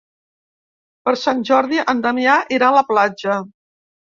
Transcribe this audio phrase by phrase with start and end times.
[1.09, 3.37] Per Sant Jordi en Damià irà a la platja.